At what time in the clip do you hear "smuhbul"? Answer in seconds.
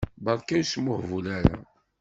0.71-1.25